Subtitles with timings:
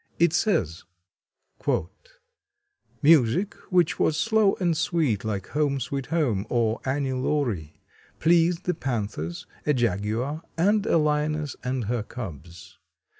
[0.17, 0.83] It says:
[3.03, 7.83] "Music which was slow and sweet, like 'Home, Sweet Home,' or 'Annie Laurie,'
[8.17, 12.79] pleased the panthers, a jaguar and a lioness and her cubs.